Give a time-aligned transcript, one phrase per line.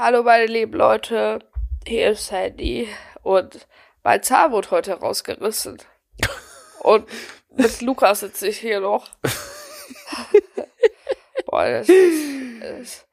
[0.00, 1.40] Hallo meine lieben Leute,
[1.84, 2.88] hier ist Sandy
[3.24, 3.66] und
[4.04, 5.82] mein Zahn wurde heute rausgerissen.
[6.78, 7.08] und
[7.56, 9.08] mit Lukas sitze ich hier noch.
[11.46, 13.06] Boah, das ist, es,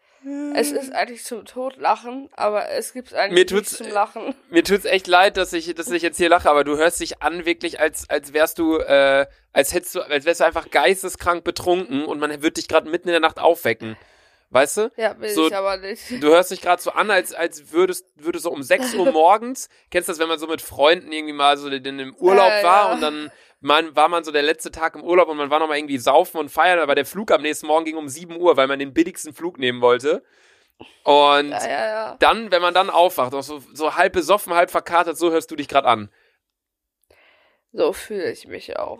[0.53, 4.35] es ist eigentlich zum Totlachen, aber es gibt eigentlich mir zum Lachen.
[4.51, 7.19] Mir tut's echt leid, dass ich, dass ich jetzt hier lache, aber du hörst dich
[7.23, 11.43] an wirklich, als, als wärst du, äh, als hättest du, als wärst du einfach geisteskrank
[11.43, 13.97] betrunken und man würde dich gerade mitten in der Nacht aufwecken.
[14.49, 14.91] Weißt du?
[14.95, 16.23] Ja, will so, ich aber nicht.
[16.23, 19.69] Du hörst dich gerade so an, als, als würdest, würdest so um 6 Uhr morgens,
[19.91, 22.63] kennst du das, wenn man so mit Freunden irgendwie mal so in, im Urlaub Ja,
[22.63, 22.93] war ja.
[22.93, 25.77] und dann man, war man so der letzte Tag im Urlaub und man war nochmal
[25.77, 28.67] irgendwie saufen und feiern, aber der Flug am nächsten Morgen ging um 7 Uhr, weil
[28.67, 30.23] man den billigsten Flug nehmen wollte.
[31.03, 35.31] Und Ja, dann, wenn man dann aufwacht, auch so, so halb besoffen, halb verkatert, so
[35.31, 36.11] hörst du dich gerade an.
[37.71, 38.99] So fühle ich mich auch.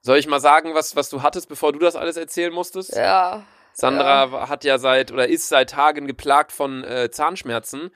[0.00, 2.94] Soll ich mal sagen, was, was du hattest, bevor du das alles erzählen musstest?
[2.94, 3.44] Ja.
[3.74, 7.90] Sandra hat ja seit oder ist seit Tagen geplagt von äh, Zahnschmerzen.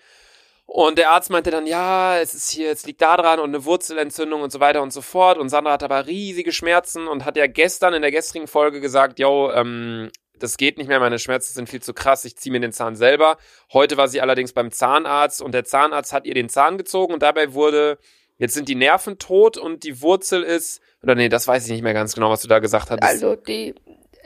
[0.69, 3.65] Und der Arzt meinte dann, ja, es ist hier, es liegt da dran und eine
[3.65, 5.39] Wurzelentzündung und so weiter und so fort.
[5.39, 9.21] Und Sandra hat aber riesige Schmerzen und hat ja gestern in der gestrigen Folge gesagt,
[9.21, 12.61] yo, ähm, das geht nicht mehr, meine Schmerzen sind viel zu krass, ich ziehe mir
[12.61, 13.39] den Zahn selber.
[13.73, 17.23] Heute war sie allerdings beim Zahnarzt und der Zahnarzt hat ihr den Zahn gezogen und
[17.23, 17.99] dabei wurde,
[18.37, 21.83] jetzt sind die Nerven tot und die Wurzel ist, oder nee, das weiß ich nicht
[21.83, 23.09] mehr ganz genau, was du da gesagt hattest.
[23.11, 23.75] Also die,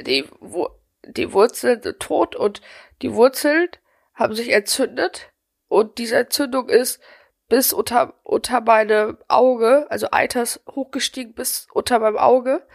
[0.01, 0.70] die, Wu-
[1.06, 2.61] die Wurzeln sind tot und
[3.03, 3.69] die Wurzeln
[4.15, 5.33] haben sich entzündet
[5.69, 7.01] und diese Entzündung ist
[7.48, 12.67] bis unter, unter meine Auge, also Eiters hochgestiegen bis unter meinem Auge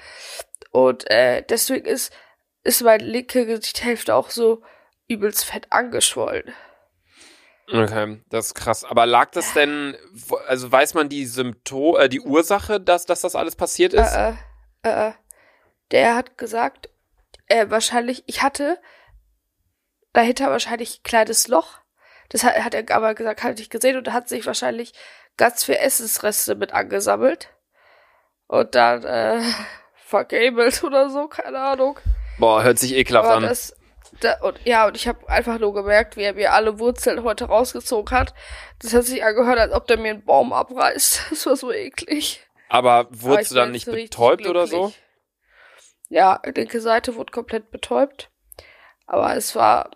[0.72, 2.14] und äh, deswegen ist,
[2.64, 4.64] ist meine linke Gesichtshälfte auch so
[5.08, 6.54] übelst fett angeschwollen.
[7.72, 8.84] Okay, das ist krass.
[8.84, 9.98] Aber lag das denn,
[10.48, 14.14] also weiß man die Symptome, äh, die Ursache, dass, dass das alles passiert ist?
[14.14, 14.34] Äh,
[14.84, 15.12] äh, äh,
[15.92, 16.90] der hat gesagt,
[17.48, 18.80] äh, wahrscheinlich, ich hatte
[20.14, 21.80] dahinter wahrscheinlich ein kleines Loch.
[22.30, 24.94] Das hat, hat er aber gesagt, hat ich gesehen und da hat sich wahrscheinlich
[25.38, 27.50] ganz viel Essensreste mit angesammelt.
[28.48, 29.42] Und dann, äh,
[29.96, 32.00] vergamelt oder so, keine Ahnung.
[32.38, 33.44] Boah, hört sich ekelhaft Aber an.
[33.44, 33.76] das,
[34.22, 37.46] da, und ja, und ich habe einfach nur gemerkt, wie er mir alle Wurzeln heute
[37.46, 38.34] rausgezogen hat.
[38.82, 41.22] Das hat sich angehört, als ob der mir einen Baum abreißt.
[41.30, 42.42] Das war so eklig.
[42.70, 44.94] Aber wurdest du dann nicht betäubt oder so?
[46.10, 48.30] Ja, linke Seite wurde komplett betäubt.
[49.08, 49.92] Aber es war.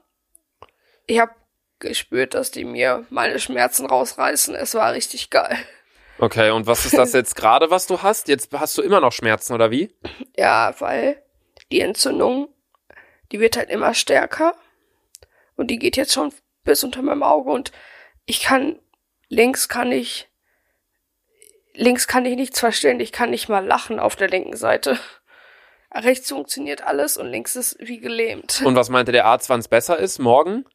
[1.06, 1.34] Ich habe
[1.80, 4.54] gespürt, dass die mir meine Schmerzen rausreißen.
[4.56, 5.58] Es war richtig geil.
[6.20, 8.28] Okay, und was ist das jetzt gerade, was du hast?
[8.28, 9.96] Jetzt hast du immer noch Schmerzen, oder wie?
[10.36, 11.24] Ja, weil
[11.72, 12.54] die Entzündung,
[13.32, 14.54] die wird halt immer stärker.
[15.56, 16.34] Und die geht jetzt schon
[16.64, 17.52] bis unter meinem Auge.
[17.52, 17.72] Und
[18.26, 18.80] ich kann,
[19.30, 20.30] links kann ich,
[21.74, 23.00] links kann ich nichts verstehen.
[23.00, 25.00] Ich kann nicht mal lachen auf der linken Seite.
[25.92, 28.62] Rechts funktioniert alles und links ist wie gelähmt.
[28.64, 30.20] Und was meinte der Arzt, wann es besser ist?
[30.20, 30.66] Morgen?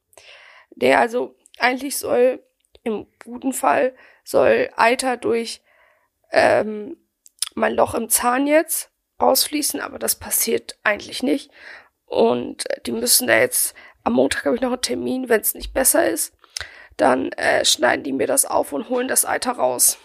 [0.71, 2.43] Der also eigentlich soll
[2.83, 3.95] im guten Fall
[4.25, 5.63] soll Eiter durch
[6.33, 6.97] ähm,
[7.55, 11.51] mein Loch im Zahn jetzt rausfließen, aber das passiert eigentlich nicht.
[12.07, 15.55] Und äh, die müssen da jetzt am Montag habe ich noch einen Termin, wenn es
[15.55, 16.35] nicht besser ist,
[16.97, 19.99] dann äh, schneiden die mir das auf und holen das Eiter raus.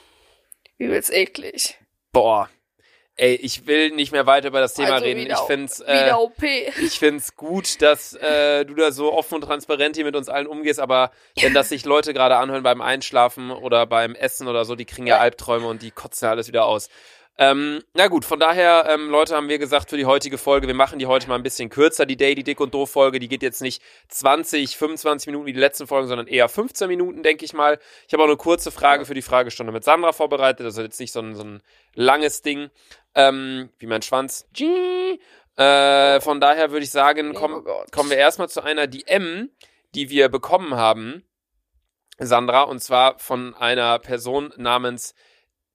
[0.78, 1.78] Übelst eklig.
[2.14, 2.50] Boah.
[3.20, 5.30] Ey, ich will nicht mehr weiter über das Thema Also reden.
[5.30, 6.08] ich find's, äh,
[6.82, 10.48] ich find's gut, dass äh, du da so offen und transparent hier mit uns allen
[10.48, 14.76] umgehst, aber wenn das sich Leute gerade anhören beim Einschlafen oder beim Essen oder so,
[14.76, 16.88] die kriegen ja Albträume und die kotzen ja alles wieder aus.
[17.42, 20.74] Ähm, na gut, von daher, ähm, Leute, haben wir gesagt für die heutige Folge, wir
[20.74, 23.18] machen die heute mal ein bisschen kürzer, die Daily Dick und Doof Folge.
[23.20, 27.24] Die geht jetzt nicht 20, 25 Minuten wie die letzten Folgen, sondern eher 15 Minuten,
[27.24, 27.80] denke ich mal.
[28.08, 31.14] Ich habe auch eine kurze Frage für die Fragestunde mit Sandra vorbereitet, also jetzt nicht
[31.14, 31.64] so ein, so ein
[31.94, 32.72] langes Ding,
[33.16, 34.46] ähm, wie mein Schwanz.
[35.56, 37.90] Äh, von daher würde ich sagen, komm, Oh Gott.
[37.94, 39.50] kommen wir erstmal zu einer DM,
[39.96, 41.24] die wir bekommen haben,
[42.18, 45.14] Sandra, und zwar von einer Person namens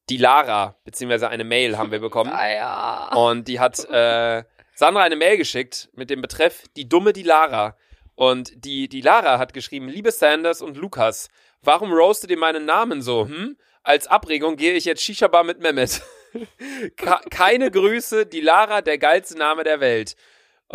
[0.08, 2.30] die Lara, beziehungsweise eine Mail haben wir bekommen.
[2.34, 3.12] Ah ja.
[3.14, 4.44] Und die hat äh,
[4.74, 7.76] Sandra eine Mail geschickt mit dem Betreff Die dumme die Lara.
[8.16, 11.28] Und die, die Lara hat geschrieben, liebe Sanders und Lukas,
[11.62, 13.26] warum roastet ihr meinen Namen so?
[13.26, 13.56] Hm?
[13.82, 16.02] Als Abregung gehe ich jetzt Shisha-Bar mit Mehmet.
[17.30, 20.16] Keine Grüße, die Lara, der geilste Name der Welt.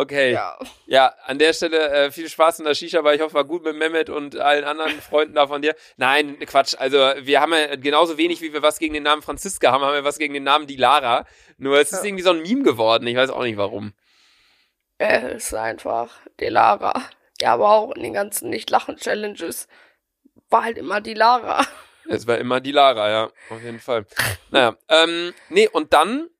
[0.00, 0.32] Okay.
[0.32, 0.58] Ja.
[0.86, 3.62] Ja, an der Stelle äh, viel Spaß in der Shisha, weil ich hoffe, war gut
[3.64, 5.74] mit Mehmet und allen anderen Freunden da von dir.
[5.98, 6.74] Nein, Quatsch.
[6.78, 9.92] Also wir haben ja genauso wenig, wie wir was gegen den Namen Franziska haben, haben
[9.92, 11.26] wir was gegen den Namen die Lara.
[11.58, 12.06] Nur es ist Ja.
[12.06, 13.06] irgendwie so ein Meme geworden.
[13.06, 13.92] Ich weiß auch nicht warum.
[14.96, 16.10] Es ist einfach
[16.40, 16.94] die Lara.
[17.42, 19.68] Ja, aber auch in den ganzen Nicht-Lachen-Challenges
[20.48, 21.66] war halt immer die Lara.
[22.08, 24.06] Es war immer die Lara, ja, auf jeden Fall.
[24.50, 26.30] Naja, ähm, nee, und dann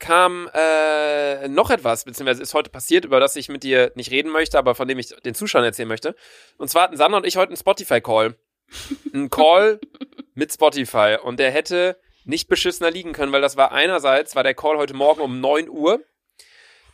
[0.00, 4.32] kam äh, noch etwas, beziehungsweise ist heute passiert, über das ich mit dir nicht reden
[4.32, 6.16] möchte, aber von dem ich den Zuschauern erzählen möchte.
[6.58, 8.34] Und zwar hatten Sandra und ich heute einen Spotify-Call.
[9.14, 9.80] Ein Call
[10.34, 11.18] mit Spotify.
[11.22, 14.94] Und der hätte nicht beschissener liegen können, weil das war einerseits, war der Call heute
[14.94, 16.02] Morgen um 9 Uhr.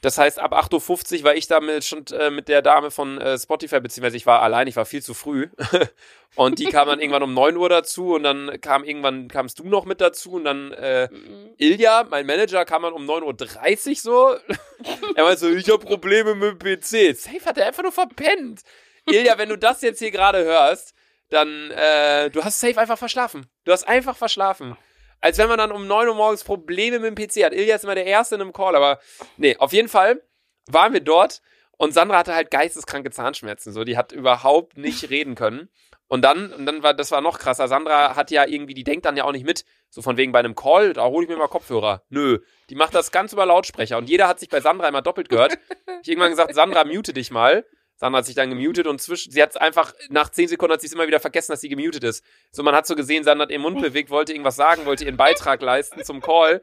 [0.07, 3.37] Das heißt, ab 8.50 Uhr war ich damit schon äh, mit der Dame von äh,
[3.37, 5.49] Spotify, beziehungsweise ich war allein, ich war viel zu früh.
[6.37, 9.65] und die kam dann irgendwann um 9 Uhr dazu und dann kam irgendwann, kamst du
[9.65, 11.55] noch mit dazu und dann äh, mhm.
[11.57, 14.37] Ilja, mein Manager, kam dann um 9.30 Uhr so.
[15.17, 17.17] er meinte so, ich habe Probleme mit dem PC.
[17.19, 18.61] Safe hat er einfach nur verpennt.
[19.07, 20.95] Ilja, wenn du das jetzt hier gerade hörst,
[21.31, 23.49] dann, äh, du hast safe einfach verschlafen.
[23.65, 24.77] Du hast einfach verschlafen
[25.21, 27.53] als wenn man dann um 9 Uhr morgens Probleme mit dem PC hat.
[27.53, 29.01] Ilja ist immer der Erste in einem Call, aber
[29.37, 30.23] nee, auf jeden Fall
[30.67, 31.43] waren wir dort
[31.79, 35.69] und Sandra hatte halt geisteskranke Zahnschmerzen, so, die hat überhaupt nicht reden können.
[36.09, 37.67] Und dann, und dann war, das war noch krasser.
[37.67, 39.65] Sandra hat ja irgendwie, die denkt dann ja auch nicht mit.
[39.91, 42.05] So von wegen bei einem Call, da hole ich mir mal Kopfhörer.
[42.11, 42.39] Nö.
[42.71, 43.99] Die macht das ganz über Lautsprecher.
[43.99, 45.59] Und jeder hat sich bei Sandra immer doppelt gehört.
[46.03, 47.67] Ich irgendwann gesagt, Sandra, mute dich mal.
[47.97, 50.87] Sandra hat sich dann gemutet und zwischen, sie hat einfach, nach zehn Sekunden hat sie
[50.87, 52.23] es immer wieder vergessen, dass sie gemutet ist.
[52.53, 55.17] So, man hat so gesehen, Sandra hat ihren Mund bewegt, wollte irgendwas sagen, wollte ihren
[55.17, 56.63] Beitrag leisten zum Call.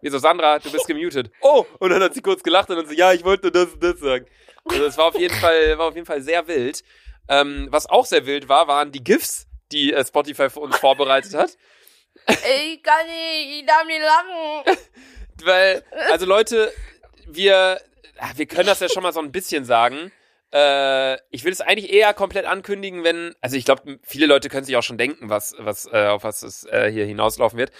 [0.00, 1.32] Wir so, Sandra, du bist gemutet.
[1.40, 1.66] Oh!
[1.80, 3.98] Und dann hat sie kurz gelacht und dann so, ja, ich wollte das und das
[3.98, 4.26] sagen.
[4.64, 6.84] Also, das war auf jeden Fall, war auf jeden Fall sehr wild.
[7.28, 11.34] Ähm, was auch sehr wild war, waren die GIFs, die äh, Spotify für uns vorbereitet
[11.34, 11.50] hat.
[12.28, 14.78] Ich kann nicht, ich darf nicht lachen.
[15.44, 16.72] Weil, also Leute,
[17.26, 17.80] wir,
[18.36, 20.12] wir können das ja schon mal so ein bisschen sagen.
[20.52, 24.64] Äh, ich will es eigentlich eher komplett ankündigen, wenn, also ich glaube, viele Leute können
[24.64, 27.70] sich auch schon denken, was, was, äh, auf was es äh, hier hinauslaufen wird.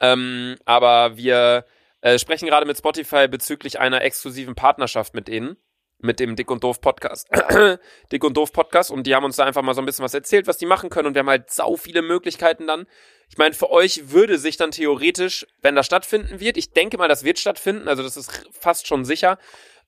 [0.00, 1.66] Ähm, aber wir
[2.00, 5.56] äh, sprechen gerade mit Spotify bezüglich einer exklusiven Partnerschaft mit denen,
[5.98, 7.28] mit dem Dick und Doof Podcast,
[8.12, 10.14] Dick und Doof Podcast und die haben uns da einfach mal so ein bisschen was
[10.14, 12.86] erzählt, was die machen können und wir haben halt sau viele Möglichkeiten dann.
[13.28, 17.08] Ich meine, für euch würde sich dann theoretisch, wenn das stattfinden wird, ich denke mal,
[17.08, 19.38] das wird stattfinden, also das ist fast schon sicher,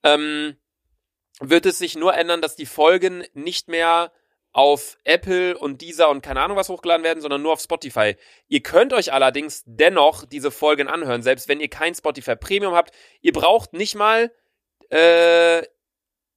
[0.02, 0.56] ähm,
[1.40, 4.12] wird es sich nur ändern, dass die Folgen nicht mehr
[4.52, 8.16] auf Apple und Deezer und keine Ahnung was hochgeladen werden, sondern nur auf Spotify.
[8.48, 12.92] Ihr könnt euch allerdings dennoch diese Folgen anhören, selbst wenn ihr kein Spotify Premium habt.
[13.20, 14.32] Ihr braucht nicht mal,
[14.90, 15.62] äh,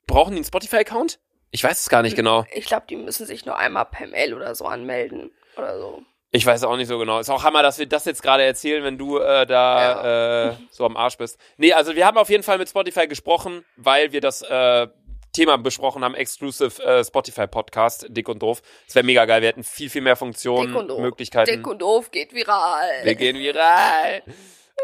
[0.05, 1.19] brauchen die einen Spotify-Account?
[1.49, 2.45] Ich weiß es gar nicht genau.
[2.53, 6.03] Ich glaube, die müssen sich nur einmal per Mail oder so anmelden oder so.
[6.35, 7.19] Ich weiß auch nicht so genau.
[7.19, 10.49] Ist auch Hammer, dass wir das jetzt gerade erzählen, wenn du äh, da ja.
[10.49, 11.39] äh, so am Arsch bist.
[11.57, 14.87] Nee, also wir haben auf jeden Fall mit Spotify gesprochen, weil wir das äh,
[15.31, 18.63] Thema besprochen haben, Exclusive äh, Spotify Podcast, Dick und Doof.
[18.87, 19.41] Das wäre mega geil.
[19.41, 21.51] Wir hätten viel, viel mehr Funktionen, Dick Möglichkeiten.
[21.51, 23.03] Dick und Doof geht viral.
[23.03, 24.23] Wir gehen viral.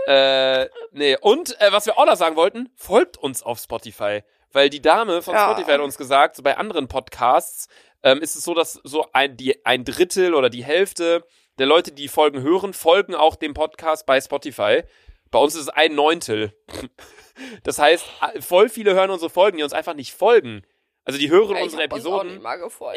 [0.05, 4.21] äh, nee, und äh, was wir auch noch sagen wollten, folgt uns auf Spotify.
[4.51, 5.45] Weil die Dame von ja.
[5.51, 7.67] Spotify hat uns gesagt, so bei anderen Podcasts
[8.03, 11.25] ähm, ist es so, dass so ein, die, ein Drittel oder die Hälfte
[11.57, 14.83] der Leute, die Folgen hören, folgen auch dem Podcast bei Spotify.
[15.29, 16.53] Bei uns ist es ein Neuntel.
[17.63, 18.05] Das heißt,
[18.41, 20.63] voll viele hören unsere Folgen, die uns einfach nicht folgen.
[21.05, 22.41] Also die hören ja, unsere Episoden.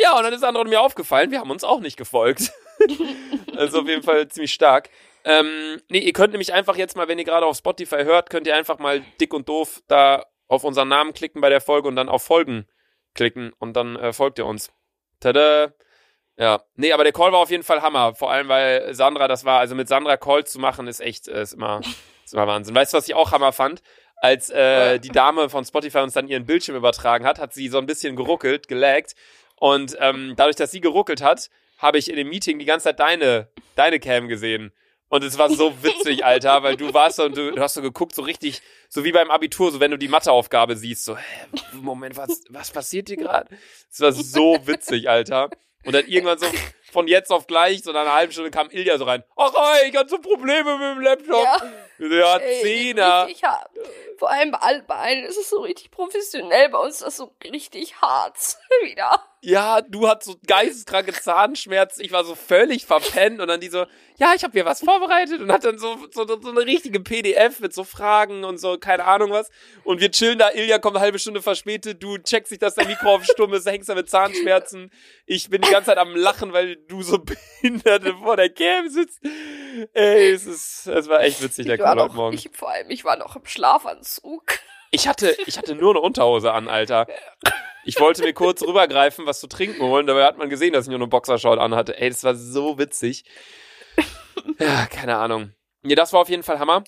[0.00, 2.50] Ja, und dann ist andere mir aufgefallen, wir haben uns auch nicht gefolgt.
[3.56, 4.90] also auf jeden Fall ziemlich stark.
[5.24, 8.48] Ähm, nee, ihr könnt nämlich einfach jetzt mal, wenn ihr gerade auf Spotify hört, könnt
[8.48, 11.94] ihr einfach mal dick und doof da auf unseren Namen klicken bei der Folge und
[11.94, 12.66] dann auf Folgen
[13.14, 14.72] klicken und dann äh, folgt ihr uns.
[15.22, 15.72] Tada!
[16.36, 18.14] Ja, nee, aber der Call war auf jeden Fall Hammer.
[18.14, 21.42] Vor allem, weil Sandra, das war, also mit Sandra Calls zu machen, ist echt, äh,
[21.42, 21.80] ist immer,
[22.24, 22.74] ist immer Wahnsinn.
[22.74, 23.82] Weißt du, was ich auch Hammer fand?
[24.16, 27.78] Als äh, die Dame von Spotify uns dann ihren Bildschirm übertragen hat, hat sie so
[27.78, 29.14] ein bisschen geruckelt, gelaggt.
[29.56, 33.00] Und ähm, dadurch, dass sie geruckelt hat, habe ich in dem Meeting die ganze Zeit
[33.00, 34.72] deine, deine Cam gesehen.
[35.12, 38.14] Und es war so witzig, Alter, weil du warst und du, du hast so geguckt,
[38.14, 42.16] so richtig, so wie beim Abitur, so wenn du die Matheaufgabe siehst, so, hä, Moment,
[42.16, 43.54] was, was passiert hier gerade?
[43.90, 45.50] Es war so witzig, Alter.
[45.84, 46.46] Und dann irgendwann so
[46.92, 49.22] von jetzt auf gleich, so nach einer halben Stunde kam Ilja so rein.
[49.36, 49.52] Ach
[49.82, 51.46] ey, ich hatte so Probleme mit dem Laptop.
[51.98, 53.26] Ja, ja Zehner.
[53.28, 53.70] Ich hab,
[54.16, 57.34] vor allem bei, bei allen ist es so richtig professionell, bei uns ist das so
[57.44, 58.38] richtig hart
[58.82, 63.68] wieder ja, du hast so geisteskranke Zahnschmerzen, ich war so völlig verpennt und dann die
[63.68, 63.86] so,
[64.22, 67.58] ja, ich habe hier was vorbereitet und hat dann so, so, so eine richtige PDF
[67.58, 69.50] mit so Fragen und so, keine Ahnung was.
[69.82, 72.86] Und wir chillen da, Ilja kommt eine halbe Stunde verspätet, du checkst dich, dass dein
[72.86, 74.92] Mikro auf stumm ist, hängst da mit Zahnschmerzen.
[75.26, 77.18] Ich bin die ganze Zeit am Lachen, weil du so
[77.62, 79.18] behinderte vor der Cam sitzt.
[79.92, 81.78] Ey, es ist, es war echt witzig, der
[82.14, 82.36] Morgen.
[82.36, 84.44] Ich, vor allem, ich war noch im Schlafanzug.
[84.92, 87.08] Ich hatte, ich hatte nur eine Unterhose an, Alter.
[87.84, 90.90] Ich wollte mir kurz rübergreifen, was zu trinken holen, dabei hat man gesehen, dass ich
[90.90, 92.00] nur eine Boxershort anhatte.
[92.00, 93.24] Ey, das war so witzig.
[94.58, 95.52] Ja, keine Ahnung.
[95.82, 96.84] Nee, das war auf jeden Fall Hammer.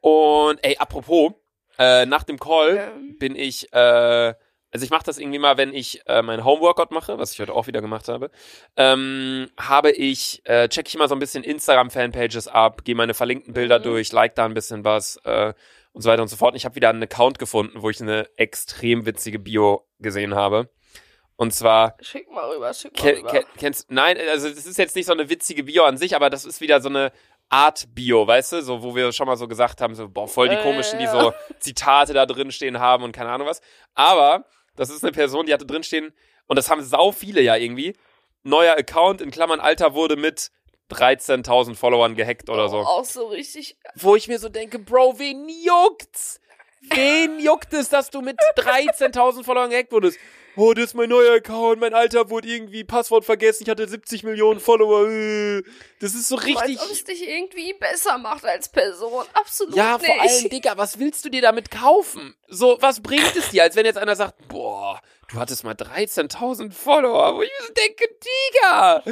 [0.00, 1.32] Und ey, apropos,
[1.78, 2.92] äh, nach dem Call ja.
[3.18, 4.34] bin ich äh,
[4.76, 7.54] also ich mache das irgendwie mal, wenn ich äh, mein Homeworkout mache, was ich heute
[7.54, 8.30] auch wieder gemacht habe,
[8.76, 13.54] ähm, habe ich, äh, check ich mal so ein bisschen Instagram-Fanpages ab, gehe meine verlinkten
[13.54, 13.84] Bilder Mhm.
[13.84, 15.54] durch, like da ein bisschen was äh,
[15.92, 16.52] und so weiter und so fort.
[16.52, 20.68] Und ich habe wieder einen Account gefunden, wo ich eine extrem witzige Bio gesehen habe.
[21.36, 23.28] Und zwar Schick mal rüber, schick mal rüber.
[23.28, 26.30] ke kennst nein, also das ist jetzt nicht so eine witzige Bio an sich, aber
[26.30, 27.12] das ist wieder so eine
[27.48, 30.48] Art Bio, weißt du, so wo wir schon mal so gesagt haben, so boah, voll
[30.48, 33.60] die komischen, die so Zitate da drin stehen haben und keine Ahnung was.
[33.94, 36.12] Aber das ist eine Person, die hatte drin stehen
[36.46, 37.94] und das haben sau viele ja irgendwie.
[38.42, 40.50] Neuer Account in Klammern Alter wurde mit
[40.90, 42.78] 13.000 Followern gehackt oder so.
[42.78, 43.76] Auch so richtig.
[43.96, 46.40] Wo ich mir so denke, Bro, wen juckt's?
[46.90, 50.18] Wen juckt es, dass du mit 13.000 Followern gehackt wurdest?
[50.56, 54.22] Oh, das ist mein neuer Account, mein Alter wurde irgendwie Passwort vergessen, ich hatte 70
[54.22, 55.06] Millionen Follower.
[55.08, 55.62] äh.
[56.00, 56.78] Das ist so richtig.
[56.78, 59.24] Als ob es dich irgendwie besser macht als Person.
[59.34, 60.06] Absolut Ja, nicht.
[60.06, 62.34] vor allem, Digga, was willst du dir damit kaufen?
[62.48, 66.70] So, was bringt es dir, als wenn jetzt einer sagt, boah, du hattest mal 13.000
[66.72, 68.04] Follower, wo ich mir so denke,
[68.62, 69.02] Digga.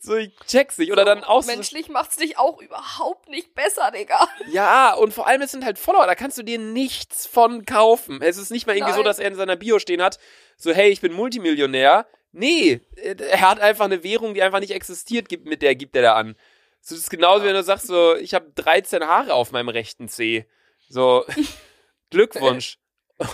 [0.00, 0.92] So, ich check's nicht.
[0.92, 4.28] Oder dann auch so, Menschlich macht's dich auch überhaupt nicht besser, Digga.
[4.50, 8.20] Ja, und vor allem, es sind halt Follower, da kannst du dir nichts von kaufen.
[8.22, 9.06] Es ist nicht mal irgendwie so, Nein.
[9.06, 10.18] dass er in seiner Bio stehen hat,
[10.56, 12.06] so, hey, ich bin Multimillionär.
[12.32, 16.02] Nee, er hat einfach eine Währung, die einfach nicht existiert, gibt, mit der gibt er
[16.02, 16.36] da an.
[16.80, 20.08] So, das ist genauso, wenn du sagst, so, ich habe 13 Haare auf meinem rechten
[20.08, 20.46] Zeh.
[20.88, 21.24] So,
[22.10, 22.78] Glückwunsch.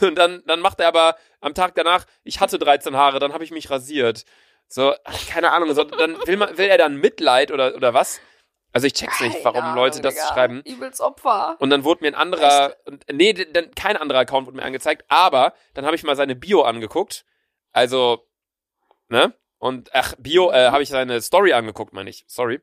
[0.01, 3.45] Und dann, dann macht er aber am Tag danach, ich hatte 13 Haare, dann habe
[3.45, 4.25] ich mich rasiert.
[4.69, 4.95] So,
[5.29, 8.21] keine Ahnung, so, dann will, man, will er dann Mitleid oder, oder was?
[8.73, 10.27] Also ich check's nicht, warum Ahnung, Leute das Digga.
[10.29, 10.63] schreiben.
[10.65, 11.57] Übels Opfer.
[11.61, 15.05] Und dann wurde mir ein anderer, und- nee, dann kein anderer Account wurde mir angezeigt,
[15.09, 17.25] aber dann habe ich mal seine Bio angeguckt.
[17.73, 18.27] Also,
[19.09, 19.35] ne?
[19.59, 22.25] Und ach, Bio, äh, habe ich seine Story angeguckt, meine ich.
[22.27, 22.61] Sorry.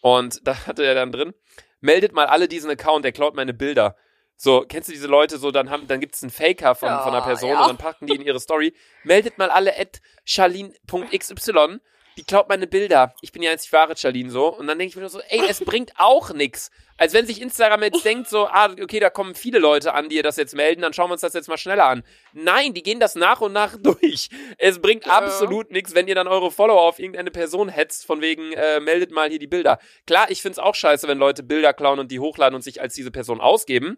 [0.00, 1.34] Und da hatte er dann drin,
[1.80, 3.96] meldet mal alle diesen Account, der klaut meine Bilder.
[4.36, 7.14] So, kennst du diese Leute so, dann haben, dann gibt's einen Faker von, Ja, von
[7.14, 7.60] einer Person ja.
[7.60, 11.78] und dann packen die in ihre Story, meldet mal alle at charlene.xy,
[12.16, 13.14] die klaut meine Bilder.
[13.22, 14.48] Ich bin ja einzig wahre Charlene so.
[14.48, 16.70] Und dann denke ich mir nur so, ey, es bringt auch nix.
[16.98, 20.16] Als wenn sich Instagram jetzt denkt so, ah, okay, da kommen viele Leute an, die
[20.16, 22.04] ihr das jetzt melden, dann schauen wir uns das jetzt mal schneller an.
[22.32, 24.28] Nein, die gehen das nach und nach durch.
[24.58, 25.12] Es bringt Ja.
[25.18, 29.10] absolut nichts, wenn ihr dann eure Follower auf irgendeine Person hetzt, von wegen, äh, meldet
[29.10, 29.78] mal hier die Bilder.
[30.06, 32.94] Klar, ich find's auch scheiße, wenn Leute Bilder klauen und die hochladen und sich als
[32.94, 33.96] diese Person ausgeben.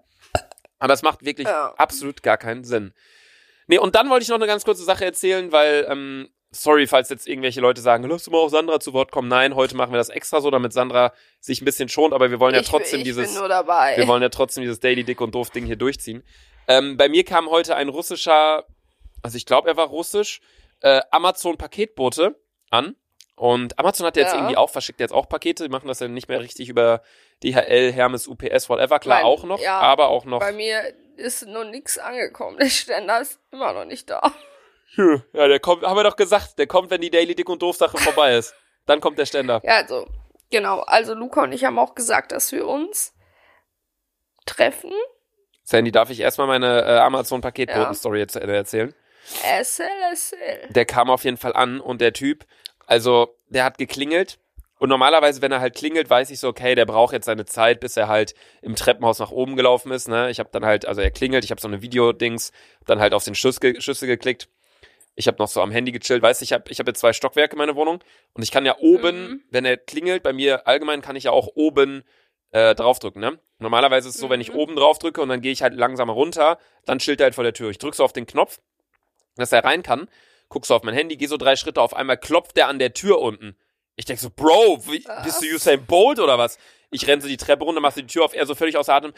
[0.78, 1.74] Aber es macht wirklich Ja.
[1.76, 2.94] absolut gar keinen Sinn.
[3.66, 7.08] Nee, und dann wollte ich noch eine ganz kurze Sache erzählen, weil, ähm, sorry, falls
[7.10, 9.28] jetzt irgendwelche Leute sagen, lass du mal auch Sandra zu Wort kommen.
[9.28, 12.40] Nein, heute machen wir das extra so, damit Sandra sich ein bisschen schont, aber wir
[12.40, 13.96] wollen ja ich, trotzdem ich dieses, bin nur dabei.
[13.96, 16.22] wir wollen ja trotzdem dieses Daily Dick und Doof Ding hier durchziehen.
[16.68, 18.64] Ähm, bei mir kam heute ein russischer,
[19.22, 20.40] also ich glaube, er war russisch,
[20.80, 22.36] äh, Amazon-Paketbote
[22.70, 22.96] an.
[23.36, 26.06] Und Amazon hat ja jetzt irgendwie auch, verschickt jetzt auch Pakete, die machen das ja
[26.06, 27.02] nicht mehr richtig über
[27.42, 30.80] DHL, Hermes, UPS, whatever, klar Mein- auch noch, ja, aber auch noch Bei mir
[31.16, 32.58] ist noch nichts angekommen.
[32.58, 34.32] Der Ständer ist immer noch nicht da.
[34.96, 37.62] Hm, Ja, der kommt, haben wir doch gesagt, der kommt, wenn die Daily Dick und
[37.62, 38.54] Doof Sache vorbei ist.
[38.86, 39.60] Dann kommt der Ständer.
[39.64, 40.06] Ja, also,
[40.50, 40.80] genau.
[40.80, 43.14] Also, Luca und ich haben auch gesagt, dass wir uns
[44.46, 44.92] treffen.
[45.62, 48.94] Sandy, darf ich erstmal meine äh, Amazon-Paketboten-Story jetzt äh, erzählen?
[49.62, 50.68] SLSL.
[50.68, 52.44] Der kam auf jeden Fall an und der Typ,
[52.86, 54.38] also der hat geklingelt.
[54.78, 57.80] Und normalerweise, wenn er halt klingelt, weiß ich so, okay, der braucht jetzt seine Zeit,
[57.80, 60.08] bis er halt im Treppenhaus nach oben gelaufen ist.
[60.08, 60.30] Ne?
[60.30, 62.52] Ich habe dann halt, also er klingelt, ich habe so eine Videodings,
[62.86, 64.48] dann halt auf den Schuss ge Schüsse geklickt.
[65.16, 67.12] Ich habe noch so am Handy gechillt, weißt du, ich habe ich hab jetzt zwei
[67.12, 68.02] Stockwerke in meiner Wohnung
[68.34, 69.42] und ich kann ja oben, Mhm.
[69.50, 72.02] wenn er klingelt, bei mir allgemein kann ich ja auch oben
[72.50, 73.38] äh, draufdrücken, ne?
[73.58, 74.58] Normalerweise ist es so, wenn ich Mhm.
[74.58, 77.42] oben drauf drücke und dann gehe ich halt langsamer runter, dann chillt er halt vor
[77.42, 77.70] der Tür.
[77.70, 78.60] Ich drücke so auf den Knopf,
[79.36, 80.08] dass er rein kann,
[80.48, 82.94] guck so auf mein Handy, gehe so drei Schritte, auf einmal klopft er an der
[82.94, 83.56] Tür unten.
[83.96, 85.46] Ich denk so, Bro, wie, bist du?
[85.46, 86.58] Usain Bolt oder was?
[86.94, 88.94] Ich renn so die Treppe runter, mach so die Tür auf, er so völlig außer
[88.94, 89.12] Atem.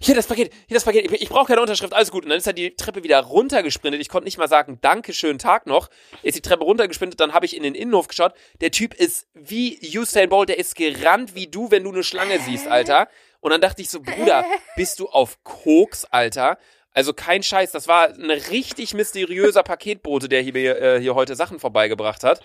[0.00, 2.24] Hier das Paket, hier das Paket, ich, ich brauche keine Unterschrift, alles gut.
[2.24, 4.00] Und dann ist er die Treppe wieder runtergesprintet.
[4.00, 5.88] Ich konnte nicht mal sagen, danke, schönen Tag noch.
[6.22, 8.34] Ist die Treppe runtergesprintet, dann habe ich in den Innenhof geschaut.
[8.60, 12.38] Der Typ ist wie Usain Bolt, der ist gerannt wie du, wenn du eine Schlange
[12.40, 13.08] siehst, Alter.
[13.40, 14.44] Und dann dachte ich so, Bruder,
[14.76, 16.58] bist du auf Koks, Alter?
[16.92, 21.60] Also kein Scheiß, das war ein richtig mysteriöser Paketbote, der hier, äh, hier heute Sachen
[21.60, 22.42] vorbeigebracht hat.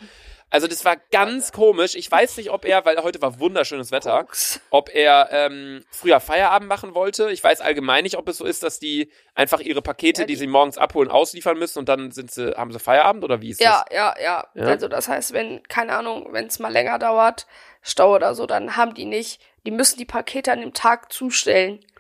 [0.54, 1.96] Also das war ganz komisch.
[1.96, 4.28] Ich weiß nicht, ob er, weil heute war wunderschönes Wetter,
[4.70, 7.32] ob er ähm, früher Feierabend machen wollte.
[7.32, 10.34] Ich weiß allgemein nicht, ob es so ist, dass die einfach ihre Pakete, Ja, die
[10.34, 13.52] die- sie morgens abholen, ausliefern müssen und dann sind sie, haben sie Feierabend oder wie
[13.52, 14.66] ist Ja, ja, ja, Ja?
[14.66, 17.48] Also, das heißt, wenn, keine Ahnung, wenn es mal länger dauert,
[17.82, 21.80] Stau oder so, dann haben die nicht, die müssen die Pakete an dem Tag zustellen.
[21.80, 21.92] das?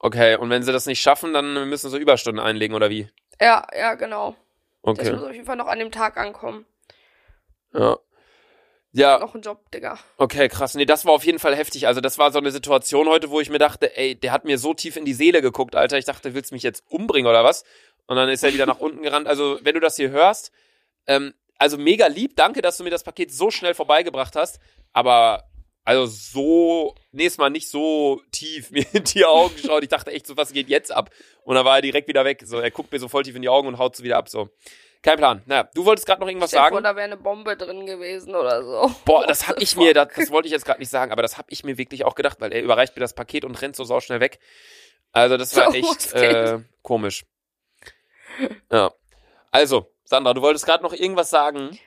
[0.00, 3.08] Okay, und wenn sie das nicht schaffen, dann müssen sie Überstunden einlegen oder wie?
[3.40, 4.34] Ja, ja, genau.
[4.82, 5.12] Das Okay.
[5.12, 6.66] muss auf jeden Fall noch an dem Tag ankommen.
[7.74, 7.98] Ja.
[8.92, 9.98] Ja, Noch ein Job, Digga.
[10.16, 10.74] Okay, krass.
[10.74, 11.86] Nee, das war auf jeden Fall heftig.
[11.86, 14.58] Also das war so eine Situation heute, wo ich mir dachte, ey, der hat mir
[14.58, 15.96] so tief in die Seele geguckt, Alter.
[15.96, 17.62] Ich dachte, willst du mich jetzt umbringen oder was?
[18.06, 19.28] Und dann ist er wieder nach unten gerannt.
[19.28, 20.50] Also, wenn du das hier hörst,
[21.06, 24.58] ähm, also mega lieb, danke, dass du mir das Paket so schnell vorbeigebracht hast.
[24.92, 25.44] Aber
[25.84, 29.82] also so, nächstes Mal nicht so tief mir in die Augen geschaut.
[29.82, 31.10] Ich dachte echt so, was geht jetzt ab?
[31.44, 32.42] Und dann war er direkt wieder weg.
[32.44, 34.28] So, er guckt mir so voll tief in die Augen und haut so wieder ab.
[34.28, 34.48] So,
[35.02, 35.42] kein Plan.
[35.46, 36.74] Naja, du wolltest gerade noch irgendwas sagen?
[36.74, 38.94] Vor, da wäre eine Bombe drin gewesen oder so.
[39.04, 41.38] Boah, das hab ich mir, das, das wollte ich jetzt gerade nicht sagen, aber das
[41.38, 43.84] hab ich mir wirklich auch gedacht, weil er überreicht mir das Paket und rennt so
[43.84, 44.38] sauschnell weg.
[45.12, 47.24] Also das war echt äh, komisch.
[48.70, 48.92] Ja.
[49.50, 51.78] Also, Sandra, du wolltest gerade noch irgendwas sagen.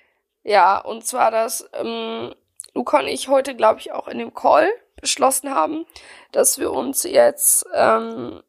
[0.43, 2.33] Ja, und zwar, dass ähm,
[2.73, 5.85] Luca und ich heute, glaube ich, auch in dem Call beschlossen haben,
[6.31, 8.41] dass wir uns jetzt ähm,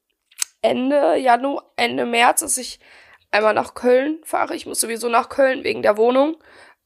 [0.63, 2.81] Ende Januar, Ende März, dass ich
[3.35, 4.55] einmal nach Köln fahre.
[4.55, 6.37] Ich muss sowieso nach Köln wegen der Wohnung.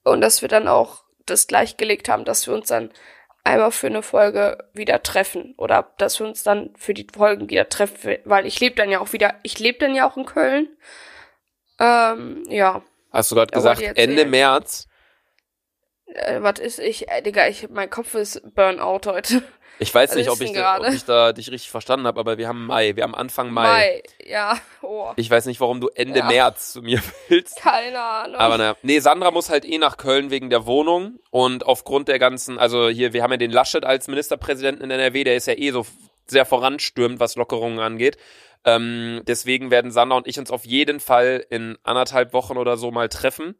[0.03, 2.91] Und dass wir dann auch das gleichgelegt haben, dass wir uns dann
[3.45, 5.55] einmal für eine Folge wieder treffen.
[5.59, 8.17] Oder dass wir uns dann für die Folgen wieder treffen.
[8.25, 10.69] Weil ich lebe dann ja auch wieder, ich lebe dann ja auch in Köln.
[11.79, 12.83] Ähm, ja.
[13.13, 14.89] Hast du gerade gesagt, Ende März?
[16.07, 17.09] Äh, was ist ich?
[17.09, 19.43] Äh, Digga, ich, mein Kopf ist Burnout heute.
[19.79, 22.49] Ich weiß nicht, ob ich, da, ob ich da dich richtig verstanden habe, aber wir
[22.49, 22.97] haben Mai.
[22.97, 23.63] Wir haben Anfang Mai.
[23.63, 24.59] Mai, ja.
[24.83, 25.13] Oh.
[25.17, 26.27] Ich weiß nicht, warum du Ende ja.
[26.27, 27.61] März zu mir willst.
[27.61, 28.37] Keine Ahnung.
[28.37, 28.77] Aber naja.
[28.83, 32.89] Nee, Sandra muss halt eh nach Köln wegen der Wohnung und aufgrund der ganzen, also
[32.89, 35.87] hier, wir haben ja den Laschet als Ministerpräsidenten in NRW, der ist ja eh so
[36.27, 38.19] sehr voranstürmend, was Lockerungen angeht.
[38.65, 42.91] Ähm, deswegen werden Sandra und ich uns auf jeden Fall in anderthalb Wochen oder so
[42.91, 43.55] mal treffen.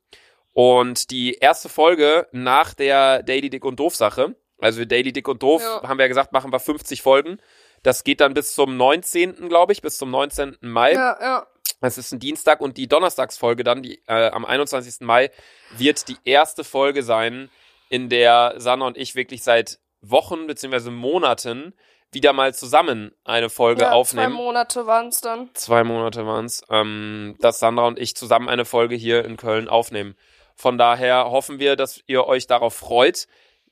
[0.53, 5.43] Und die erste Folge nach der Daily Dick und Doof Sache, also Daily Dick und
[5.43, 5.89] Doof, ja.
[5.89, 7.39] haben wir ja gesagt, machen wir 50 Folgen.
[7.83, 10.57] Das geht dann bis zum 19., glaube ich, bis zum 19.
[10.61, 10.93] Mai.
[10.93, 11.47] Ja, ja.
[11.81, 15.01] Das ist ein Dienstag und die Donnerstagsfolge dann, die äh, am 21.
[15.01, 15.31] Mai,
[15.77, 17.51] wird die erste Folge sein,
[17.89, 20.91] in der Sanna und ich wirklich seit Wochen bzw.
[20.91, 21.75] Monaten
[22.11, 24.33] wieder mal zusammen eine Folge ja, aufnehmen.
[24.33, 25.51] Zwei Monate waren es dann.
[25.55, 29.69] Zwei Monate waren es, ähm, dass Sandra und ich zusammen eine Folge hier in Köln
[29.69, 30.17] aufnehmen.
[30.55, 33.27] Von daher hoffen wir, dass ihr euch darauf freut.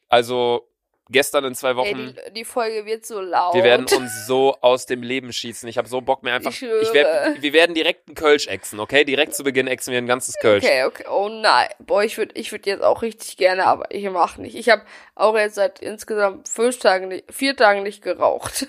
[0.08, 0.68] Also
[1.08, 1.86] gestern in zwei Wochen.
[1.86, 3.54] Ey, die, die, Folge wird so laut.
[3.54, 5.68] Wir werden uns so aus dem Leben schießen.
[5.68, 6.50] Ich habe so Bock mir einfach.
[6.50, 9.04] Ich, ich werd, wir werden direkt einen Kölsch exen, okay?
[9.04, 10.64] Direkt zu Beginn exen wir ein ganzes Kölsch.
[10.64, 11.04] Okay, okay.
[11.10, 11.68] Oh nein.
[11.78, 14.56] Boah, ich würde ich würd jetzt auch richtig gerne, aber ich mach nicht.
[14.56, 14.82] Ich habe
[15.14, 18.66] auch jetzt seit insgesamt fünf Tagen, vier Tagen nicht geraucht.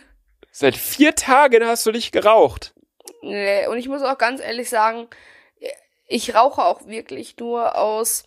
[0.52, 2.74] Seit vier Tagen hast du nicht geraucht?
[3.22, 5.08] Nee, und ich muss auch ganz ehrlich sagen,
[6.08, 8.24] ich rauche auch wirklich nur aus,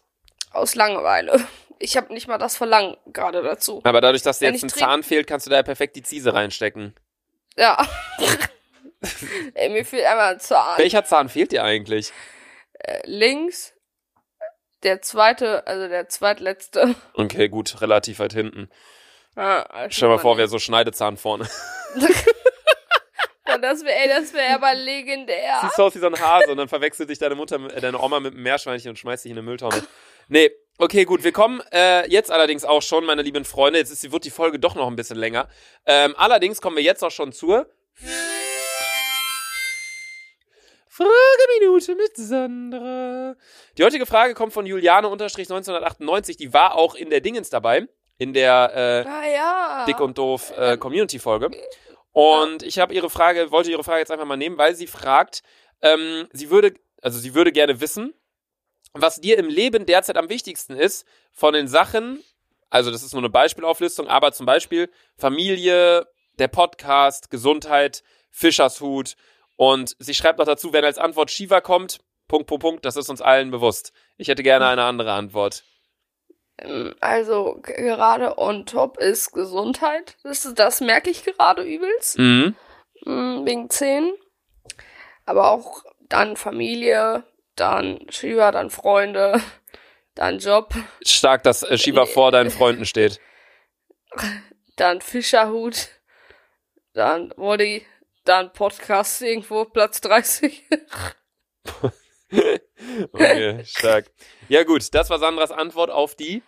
[0.53, 1.41] aus Langeweile
[1.81, 3.81] ich habe nicht mal das Verlangen gerade dazu.
[3.85, 6.35] Aber dadurch, dass dir jetzt ein Zahn fehlt, kannst du da ja perfekt die Ziese
[6.35, 6.95] reinstecken.
[7.57, 7.85] Ja.
[9.55, 10.79] Ey, mir fehlt einmal ein Zahn.
[10.79, 12.13] Welcher Zahn fehlt dir eigentlich?
[12.75, 13.73] Äh, links.
[14.83, 16.95] Der zweite, also der zweitletzte.
[17.15, 18.71] Okay, gut, relativ weit hinten.
[19.37, 21.49] Ah, Stell dir mal vor, wer so Schneidezahn vorne.
[23.61, 25.59] das wäre, ey, das wäre aber legendär.
[25.63, 27.99] Siehst du aus wie so ein Hase und dann verwechselt dich deine Mutter, äh, deine
[28.01, 29.83] Oma mit einem Meerschweinchen und schmeißt dich in eine Mülltonne.
[30.29, 30.51] Nee,
[30.83, 34.25] Okay, gut, wir kommen äh, jetzt allerdings auch schon, meine lieben Freunde, jetzt ist, wird
[34.25, 35.47] die Folge doch noch ein bisschen länger.
[35.85, 37.69] Ähm, allerdings kommen wir jetzt auch schon zur
[40.89, 43.37] Frageminute mit Sandra.
[43.77, 48.73] Die heutige Frage kommt von Juliane-1998, die war auch in der Dingens dabei, in der
[48.75, 49.85] äh, ah, ja.
[49.85, 51.51] Dick und Doof äh, Community-Folge.
[52.13, 55.43] Und ich habe ihre Frage, wollte ihre Frage jetzt einfach mal nehmen, weil sie fragt,
[55.83, 58.15] ähm, sie würde, also sie würde gerne wissen,
[58.93, 62.23] was dir im Leben derzeit am wichtigsten ist von den Sachen,
[62.71, 66.07] also das ist nur eine Beispielauflistung, aber zum Beispiel Familie,
[66.39, 69.17] der Podcast, Gesundheit, Fischershut
[69.57, 71.99] und sie schreibt noch dazu, wenn als Antwort Shiva kommt,
[72.29, 73.93] Punkt, Punkt, Punkt, das ist uns allen bewusst.
[74.17, 75.65] Ich hätte gerne eine andere Antwort.
[77.01, 80.17] Also gerade on top ist Gesundheit.
[80.23, 82.19] Das, das merke ich gerade übelst.
[82.19, 82.55] Mhm.
[83.05, 84.13] Mm, wegen Zähnen.
[85.25, 87.25] Aber auch dann Familie,
[87.61, 89.41] dann Shiva, dann Freunde,
[90.15, 90.75] dann Job.
[91.05, 93.21] Stark, dass äh, Shiva vor deinen Freunden steht.
[94.77, 95.89] Dann Fischerhut,
[96.95, 97.85] dann Molly,
[98.25, 100.65] dann Podcast irgendwo, Platz 30.
[103.13, 104.07] okay, stark.
[104.49, 106.43] Ja gut, das war Sandras Antwort auf die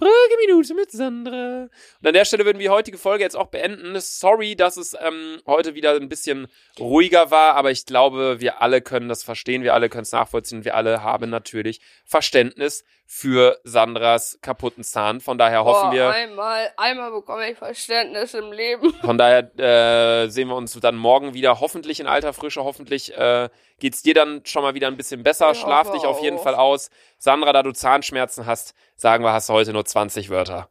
[0.00, 1.68] Frageminute mit Sandra.
[2.00, 3.94] Und an der Stelle würden wir die heutige Folge jetzt auch beenden.
[4.00, 8.80] Sorry, dass es ähm, heute wieder ein bisschen ruhiger war, aber ich glaube, wir alle
[8.80, 10.64] können das verstehen, wir alle können es nachvollziehen.
[10.64, 15.20] Wir alle haben natürlich Verständnis für Sandras kaputten Zahn.
[15.20, 16.10] Von daher hoffen Boah, wir.
[16.10, 18.94] Einmal, einmal bekomme ich Verständnis im Leben.
[19.00, 22.62] Von daher äh, sehen wir uns dann morgen wieder, hoffentlich in alter Frische.
[22.62, 23.48] Hoffentlich äh,
[23.80, 25.50] geht's dir dann schon mal wieder ein bisschen besser.
[25.50, 26.88] Ich Schlaf dich auf jeden Fall aus.
[27.22, 30.70] Sandra, da du Zahnschmerzen hast, sagen wir, hast du heute nur 20 Wörter.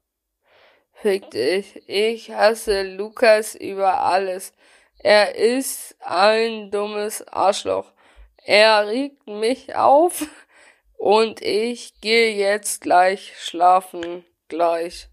[0.94, 1.88] Fick dich.
[1.88, 4.52] Ich hasse Lukas über alles.
[4.98, 7.94] Er ist ein dummes Arschloch.
[8.44, 10.26] Er regt mich auf
[10.98, 14.26] und ich gehe jetzt gleich schlafen.
[14.48, 15.08] Gleich.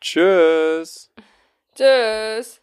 [0.00, 1.12] Tschüss.
[1.76, 2.60] Tschüss.